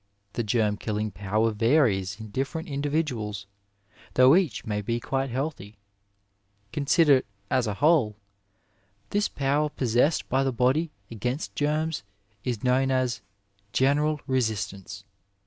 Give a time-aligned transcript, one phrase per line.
[0.33, 3.45] The germ killing power varies in different individuals,
[4.15, 5.77] though each may be quite healthy.
[6.73, 8.15] Considered as a whole,
[9.11, 12.01] this power possessed by the body against germs
[12.43, 13.21] is known as"
[13.81, 15.03] general resistance."